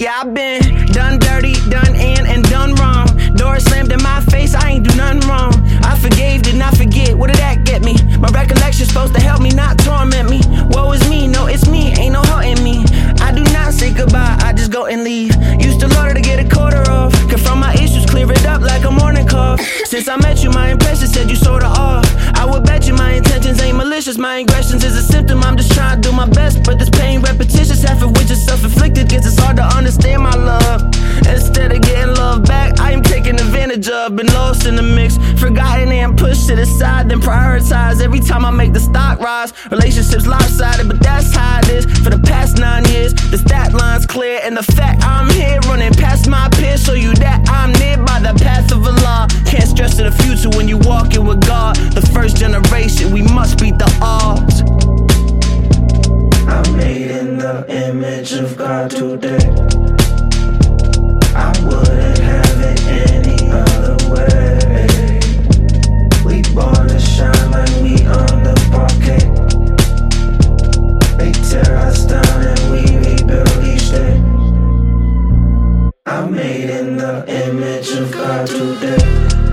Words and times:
Yeah, 0.00 0.18
I've 0.18 0.32
been 0.32 0.86
done 0.86 1.18
dirty, 1.18 1.52
done 1.68 1.94
in, 1.94 2.24
and 2.24 2.42
done 2.44 2.74
wrong. 2.76 3.06
Doors 3.36 3.64
slammed 3.64 3.92
in 3.92 4.02
my 4.02 4.22
face, 4.30 4.54
I 4.54 4.70
ain't 4.70 4.88
do 4.88 4.96
nothing 4.96 5.20
wrong. 5.28 5.52
I 5.84 5.94
forgave, 5.98 6.40
did 6.40 6.56
not 6.56 6.74
forget. 6.74 7.14
What 7.14 7.26
did 7.26 7.36
that 7.36 7.64
get 7.64 7.82
me? 7.82 7.96
My 8.16 8.28
recollection's 8.28 8.88
supposed 8.88 9.12
to 9.12 9.20
help 9.20 9.42
me, 9.42 9.50
not 9.50 9.78
torment 9.80 10.30
me. 10.30 10.40
Woe 10.70 10.92
is 10.92 11.06
me, 11.10 11.28
no, 11.28 11.48
it's 11.48 11.68
me, 11.68 11.92
ain't 11.98 12.14
no 12.14 12.22
hurt 12.22 12.46
in 12.46 12.64
me. 12.64 12.82
I 13.20 13.30
do 13.30 13.44
not 13.52 13.74
say 13.74 13.92
goodbye, 13.92 14.38
I 14.40 14.54
just 14.54 14.72
go 14.72 14.86
and 14.86 15.04
leave. 15.04 15.36
Used 15.60 15.80
to 15.80 15.88
love 15.88 16.14
to 16.14 16.22
get 16.22 16.40
a 16.40 16.48
quarter 16.48 16.80
off. 16.90 17.12
Confront 17.28 17.60
my 17.60 17.74
issues, 17.74 18.06
clear 18.06 18.32
it 18.32 18.46
up 18.46 18.62
like 18.62 18.84
a 18.84 18.90
morning 18.90 19.26
cough. 19.26 19.60
Since 19.84 20.08
I 20.08 20.16
met 20.16 20.42
you, 20.42 20.48
my 20.48 20.70
impression 20.70 21.08
said 21.08 21.28
you 21.28 21.36
sorta 21.36 21.66
off. 21.66 22.09
Malicious. 24.00 24.18
My 24.18 24.38
aggressions 24.38 24.82
is 24.82 24.96
a 24.96 25.02
symptom. 25.02 25.42
I'm 25.42 25.58
just 25.58 25.72
trying 25.72 26.00
to 26.00 26.08
do 26.08 26.14
my 26.14 26.26
best, 26.26 26.64
but 26.64 26.78
this 26.78 26.88
pain 26.88 27.20
repetitious, 27.20 27.82
half 27.82 28.02
of 28.02 28.10
which 28.16 28.30
is 28.30 28.42
self-inflicted. 28.46 29.10
Gets 29.10 29.26
it's 29.26 29.38
hard 29.38 29.56
to 29.56 29.62
understand 29.62 30.22
my 30.22 30.34
love. 30.34 30.82
Instead 31.28 31.72
of 31.72 31.82
getting 31.82 32.14
love 32.14 32.44
back, 32.44 32.80
I 32.80 32.92
am 32.92 33.02
taken 33.02 33.34
advantage 33.36 33.88
of. 33.90 34.16
Been 34.16 34.26
lost 34.28 34.66
in 34.66 34.76
the 34.76 34.82
mix, 34.82 35.18
forgotten 35.38 35.92
and 35.92 36.16
pushed 36.18 36.48
to 36.48 36.56
the 36.56 36.64
side, 36.64 37.10
then 37.10 37.20
prioritized. 37.20 38.00
Every 38.00 38.20
time 38.20 38.46
I 38.46 38.50
make 38.50 38.72
the 38.72 38.80
stock 38.80 39.20
rise, 39.20 39.52
relationships 39.70 40.26
lopsided, 40.26 40.88
but 40.88 41.00
that's 41.00 41.34
how 41.34 41.58
it 41.60 41.68
is. 41.68 41.84
For 41.84 42.08
the 42.08 42.22
past 42.24 42.56
nine 42.56 42.84
years, 42.88 43.12
the 43.12 43.36
stat 43.36 43.74
line's 43.74 44.06
clear, 44.06 44.40
and 44.42 44.56
the 44.56 44.62
fact 44.62 45.04
I'm 45.04 45.19
image 57.70 58.32
of 58.32 58.56
God 58.56 58.90
today. 58.90 59.38
I 61.36 61.52
wouldn't 61.62 62.18
have 62.18 62.60
it 62.60 62.82
any 63.12 63.48
other 63.50 63.96
way. 64.10 65.20
We 66.24 66.42
born 66.52 66.88
to 66.88 66.98
shine 66.98 67.50
like 67.52 67.70
we 67.80 67.94
on 68.06 68.42
the 68.42 68.56
parquet. 68.72 69.24
They 71.16 71.30
tear 71.48 71.76
us 71.78 72.04
down 72.06 72.42
and 72.42 72.70
we 72.72 72.82
rebuild 72.96 73.64
each 73.64 73.90
day. 73.90 74.16
I'm 76.06 76.34
made 76.34 76.70
in 76.70 76.96
the 76.96 77.24
image 77.28 77.90
of 77.92 78.10
God 78.10 78.48
today. 78.48 79.49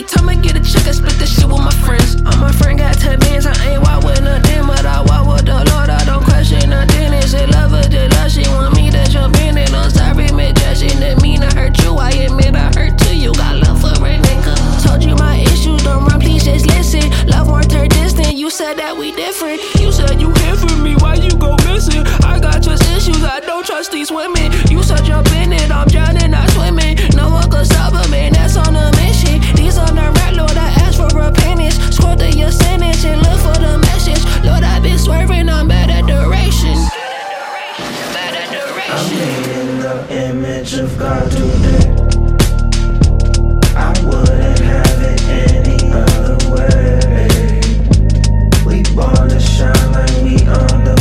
Every 0.00 0.16
time 0.16 0.28
I 0.30 0.34
get 0.34 0.56
a 0.56 0.64
check, 0.64 0.88
I 0.88 0.92
split 0.92 1.12
this 1.20 1.36
shit 1.36 1.44
with 1.44 1.60
my 1.60 1.70
friends. 1.84 2.16
All 2.24 2.40
my 2.40 2.50
friend 2.52 2.78
got 2.78 2.96
10 2.96 3.20
bands, 3.20 3.44
I 3.44 3.52
ain't 3.68 3.82
walk 3.82 4.02
with 4.02 4.22
nothing, 4.22 4.64
but 4.64 4.86
I 4.86 5.04
walk 5.04 5.28
with 5.28 5.44
the 5.44 5.60
Lord, 5.60 5.90
I 5.92 6.02
don't 6.06 6.24
question 6.24 6.70
nothing. 6.70 7.12
Is 7.20 7.34
it 7.34 7.50
love 7.50 7.74
or 7.74 7.84
the 7.84 8.08
love? 8.16 8.32
She 8.32 8.40
want 8.48 8.74
me 8.76 8.90
to 8.90 9.04
jump 9.12 9.36
in 9.44 9.58
and 9.58 9.68
I'm 9.76 9.90
sorry, 9.90 10.32
me 10.32 10.54
judging 10.54 10.96
didn't 11.04 11.20
mean 11.20 11.42
I 11.42 11.52
hurt 11.52 11.76
you. 11.84 11.98
I 11.98 12.12
admit 12.12 12.56
I 12.56 12.72
hurt 12.72 12.96
too, 12.96 13.14
you 13.14 13.34
got 13.34 13.60
love 13.60 13.78
for 13.78 13.92
a 13.92 14.16
nigga. 14.16 14.56
Told 14.82 15.04
you 15.04 15.16
my 15.16 15.36
issues 15.36 15.82
don't 15.82 16.06
run, 16.06 16.18
please 16.18 16.44
just 16.46 16.64
listen. 16.64 17.04
Love 17.28 17.48
won't 17.48 17.70
turn 17.70 17.88
distant, 17.88 18.32
you 18.32 18.48
said 18.48 18.78
that 18.78 18.96
we 18.96 19.12
different. 19.12 19.60
You 19.76 19.92
said 19.92 20.18
you 20.18 20.32
here 20.32 20.56
for 20.56 20.74
me, 20.80 20.96
why 20.96 21.16
you 21.20 21.36
go 21.36 21.56
missing? 21.68 22.06
I 22.24 22.40
got 22.40 22.62
trust 22.62 22.88
issues, 22.96 23.22
I 23.22 23.40
don't 23.40 23.66
trust 23.66 23.92
these 23.92 24.10
women. 24.10 24.39
Image 40.60 40.74
of 40.74 40.98
God 40.98 41.30
today. 41.30 41.88
I 43.74 43.92
wouldn't 44.04 44.58
have 44.58 45.00
it 45.00 45.22
any 45.26 45.90
other 45.90 46.36
way. 46.52 47.60
We 48.66 48.82
born 48.94 49.30
to 49.30 49.40
shine 49.40 49.92
like 49.92 50.10
we 50.22 50.36
on 50.46 50.84
the. 50.84 51.00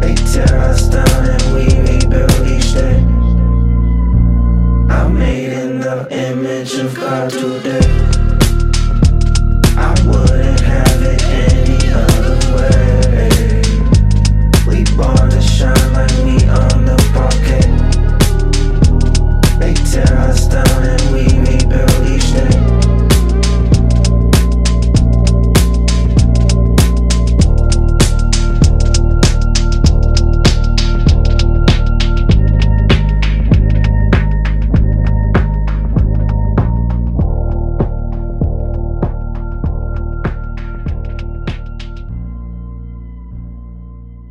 They 0.00 0.14
tear 0.14 0.58
us 0.60 0.88
down 0.88 1.28
and 1.28 1.42
we 1.52 1.64
rebuild 1.90 2.46
each 2.46 2.72
day. 2.72 2.98
I'm 4.94 5.18
made 5.18 5.52
in 5.52 5.80
the 5.80 6.06
image 6.08 6.74
of 6.74 6.94
God 6.94 7.30
today. 7.30 7.91